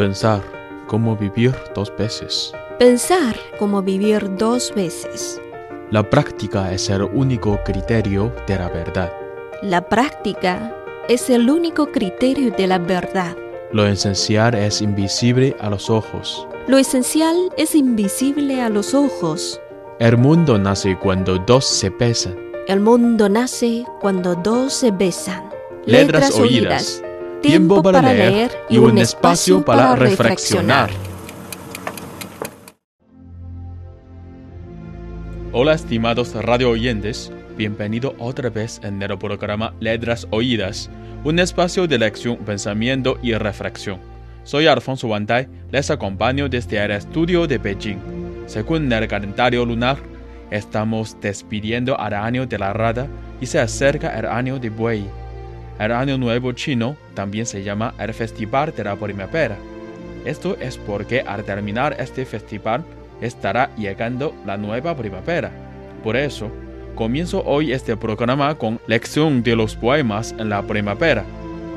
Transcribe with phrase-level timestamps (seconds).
[0.00, 0.40] Pensar
[0.86, 2.54] cómo vivir dos veces.
[2.78, 5.38] Pensar como vivir dos veces.
[5.90, 9.12] La práctica es el único criterio de la verdad.
[9.60, 10.74] La práctica
[11.06, 13.36] es el único criterio de la verdad.
[13.72, 16.48] Lo esencial es invisible a los ojos.
[16.66, 19.60] Lo esencial es invisible a los ojos.
[19.98, 22.38] El mundo nace cuando dos se besan.
[22.68, 25.50] El mundo nace cuando dos se besan.
[25.84, 27.02] Letras oídas.
[27.42, 30.90] Tiempo para leer y un espacio para reflexionar.
[35.52, 40.90] Hola estimados radio oyentes, bienvenido otra vez en el programa Letras Oídas,
[41.24, 43.98] un espacio de lección, pensamiento y reflexión.
[44.44, 47.98] Soy Alfonso Wandai, les acompaño desde el estudio de Beijing.
[48.46, 49.96] Según el calendario lunar,
[50.50, 53.06] estamos despidiendo al año de la rada
[53.40, 55.06] y se acerca el año de buey.
[55.80, 59.56] El año nuevo chino también se llama el Festival de la Primavera.
[60.26, 62.84] Esto es porque al terminar este festival
[63.22, 65.50] estará llegando la nueva primavera.
[66.04, 66.50] Por eso,
[66.94, 71.24] comienzo hoy este programa con lección de los poemas en la primavera.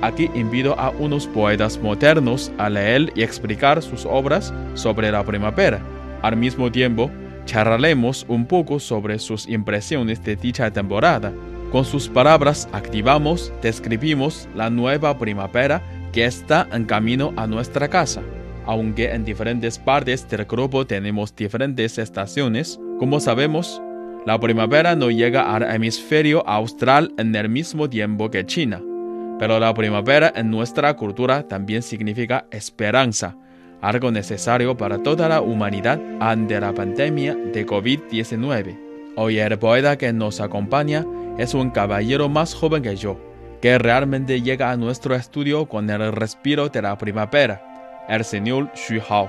[0.00, 5.78] Aquí invito a unos poetas modernos a leer y explicar sus obras sobre la primavera.
[6.22, 7.10] Al mismo tiempo,
[7.44, 11.34] charlaremos un poco sobre sus impresiones de dicha temporada.
[11.70, 15.80] Con sus palabras activamos, describimos la nueva primavera
[16.12, 18.22] que está en camino a nuestra casa.
[18.66, 23.80] Aunque en diferentes partes del grupo tenemos diferentes estaciones, como sabemos,
[24.26, 28.82] la primavera no llega al hemisferio austral en el mismo tiempo que China.
[29.38, 33.36] Pero la primavera en nuestra cultura también significa esperanza,
[33.80, 38.89] algo necesario para toda la humanidad ante la pandemia de COVID-19.
[39.16, 41.04] Hoy el poeta que nos acompaña
[41.36, 43.18] es un caballero más joven que yo,
[43.60, 49.00] que realmente llega a nuestro estudio con el respiro de la primavera, el señor Xu
[49.08, 49.28] Hao.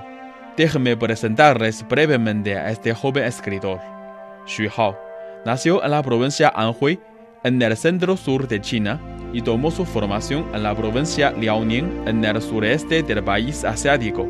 [0.56, 3.80] Déjenme presentarles brevemente a este joven escritor.
[4.46, 4.96] Xu Hao
[5.44, 7.00] nació en la provincia Anhui,
[7.42, 9.00] en el centro sur de China,
[9.32, 14.28] y tomó su formación en la provincia Liaoning, en el sureste del país asiático.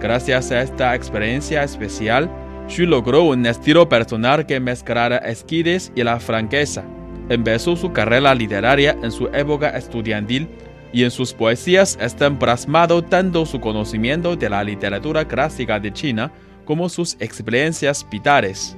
[0.00, 2.28] Gracias a esta experiencia especial,
[2.68, 6.84] Xu logró un estilo personal que mezclara esquides y la franqueza
[7.28, 10.48] empezó su carrera literaria en su época estudiantil
[10.92, 16.30] y en sus poesías están plasmado tanto su conocimiento de la literatura clásica de China
[16.64, 18.76] como sus experiencias vitales.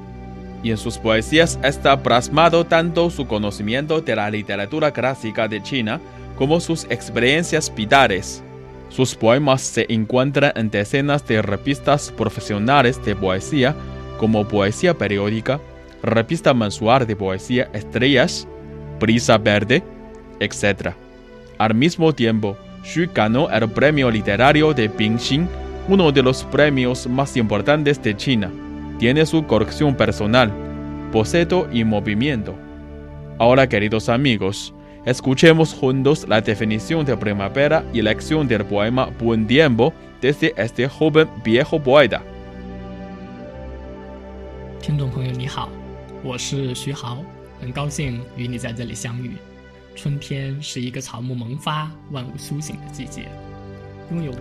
[0.63, 6.01] Y en sus poesías está plasmado tanto su conocimiento de la literatura clásica de China
[6.37, 8.43] como sus experiencias vitales.
[8.89, 13.75] Sus poemas se encuentran en decenas de revistas profesionales de poesía
[14.19, 15.61] como Poesía Periódica,
[16.03, 18.47] Revista Mensual de Poesía Estrellas,
[19.01, 19.83] Brisa Verde,
[20.41, 20.91] etc.
[21.59, 25.49] Al mismo tiempo, Xu ganó el premio literario de Bingxin,
[25.89, 28.51] uno de los premios más importantes de China.
[28.99, 30.53] Tiene su colección personal,
[31.13, 32.55] boceto y movimiento.
[33.39, 34.73] Ahora, queridos amigos,
[35.06, 40.88] escuchemos juntos la definición de primavera y la acción del poema Buen Tiempo desde este
[40.88, 42.22] joven viejo poeta.
[44.82, 45.70] 听众朋友，你好。
[46.24, 47.18] 我是徐豪，
[47.62, 49.32] 很高兴与你在这里相遇。
[49.96, 53.24] 春天是一个草木萌发、万物苏醒的季节。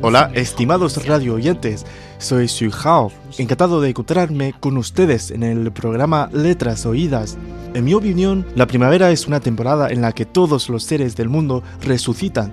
[0.02, 1.86] Hola, estimados radio oyentes,
[2.18, 7.38] soy Xu Hao, encantado de encontrarme con ustedes en el programa Letras Oídas.
[7.74, 11.30] En mi opinión, la primavera es una temporada en la que todos los seres del
[11.30, 12.52] mundo resucitan.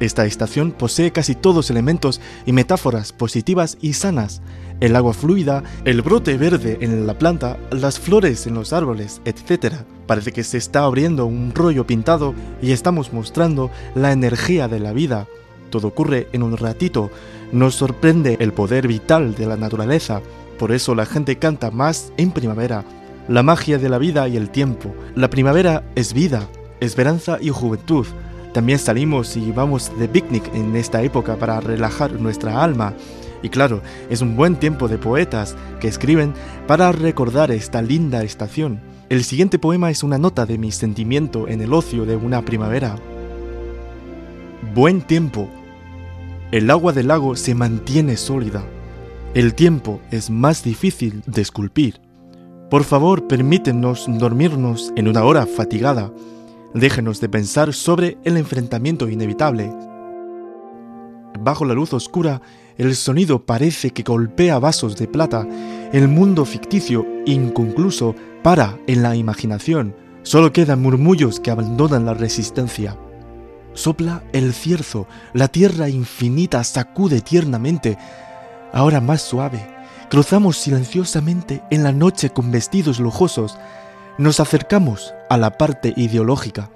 [0.00, 4.42] Esta estación posee casi todos elementos y metáforas positivas y sanas
[4.80, 9.74] el agua fluida, el brote verde en la planta, las flores en los árboles, etc.
[10.06, 14.92] Parece que se está abriendo un rollo pintado y estamos mostrando la energía de la
[14.92, 15.26] vida.
[15.70, 17.10] Todo ocurre en un ratito.
[17.52, 20.20] Nos sorprende el poder vital de la naturaleza.
[20.58, 22.84] Por eso la gente canta más en primavera.
[23.28, 24.94] La magia de la vida y el tiempo.
[25.14, 26.48] La primavera es vida,
[26.80, 28.06] esperanza y juventud.
[28.52, 32.94] También salimos y vamos de picnic en esta época para relajar nuestra alma.
[33.42, 36.34] Y claro, es un buen tiempo de poetas que escriben
[36.66, 38.80] para recordar esta linda estación.
[39.08, 42.96] El siguiente poema es una nota de mi sentimiento en el ocio de una primavera.
[44.74, 45.48] Buen tiempo.
[46.50, 48.64] El agua del lago se mantiene sólida.
[49.34, 52.00] El tiempo es más difícil de esculpir.
[52.70, 56.10] Por favor, permítenos dormirnos en una hora fatigada.
[56.72, 59.70] Déjenos de pensar sobre el enfrentamiento inevitable.
[61.38, 62.40] Bajo la luz oscura,
[62.78, 65.46] el sonido parece que golpea vasos de plata.
[65.92, 69.94] El mundo ficticio, inconcluso, para en la imaginación.
[70.22, 72.96] Solo quedan murmullos que abandonan la resistencia.
[73.78, 77.96] Sopla el cierzo, la tierra infinita sacude tiernamente.
[78.72, 79.64] Ahora más suave,
[80.10, 83.56] cruzamos silenciosamente en la noche con vestidos lujosos,
[84.18, 86.70] nos acercamos a la parte ideológica.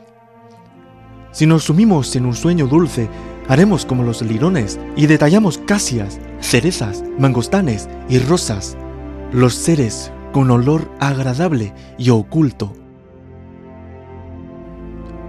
[1.33, 3.09] Si nos sumimos en un sueño dulce,
[3.49, 8.77] haremos como los lirones y detallamos casias, cerezas, mangostanes y rosas,
[9.33, 12.82] los seres con olor agradable y oculto.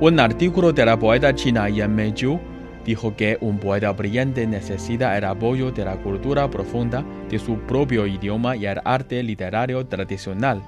[0.04, 2.38] Un artículo de la poeta china Yan Meijiu
[2.86, 8.06] dijo que un poeta brillante necesita el apoyo de la cultura profunda de su propio
[8.06, 10.62] idioma y el arte literario tradicional.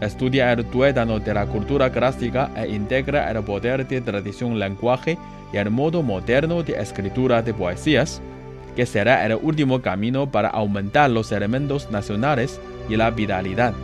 [0.00, 5.18] Estudia el tuétano de la cultura clásica e integra el poder de tradición lenguaje
[5.52, 8.22] y el modo moderno de escritura de poesías,
[8.76, 13.74] que será el último camino para aumentar los elementos nacionales y la vitalidad.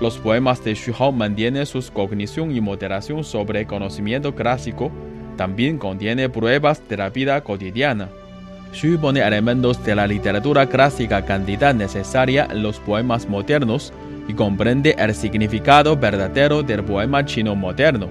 [0.00, 4.92] Los poemas de Xu Hao mantienen su cognición y moderación sobre conocimiento clásico,
[5.36, 8.08] también contiene pruebas de la vida cotidiana.
[8.72, 13.92] Xu pone elementos de la literatura clásica cantidad necesaria en los poemas modernos
[14.28, 18.08] y comprende el significado verdadero del poema chino moderno.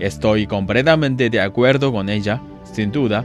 [0.00, 3.24] Estoy completamente de acuerdo con ella, sin duda.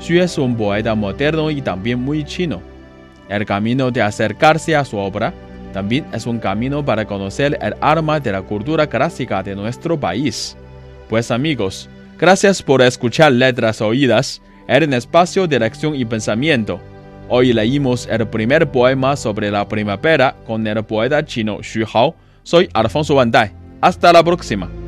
[0.00, 2.60] Xu es un poeta moderno y también muy chino.
[3.28, 5.32] El camino de acercarse a su obra
[5.72, 10.56] también es un camino para conocer el arma de la cultura clásica de nuestro país.
[11.08, 11.88] Pues amigos,
[12.18, 16.80] gracias por escuchar Letras Oídas, el espacio de lección y pensamiento.
[17.28, 22.14] Hoy leímos el primer poema sobre la primavera con el poeta chino Xu Hao.
[22.42, 23.52] Soy Alfonso Bandai.
[23.80, 24.79] Hasta la próxima.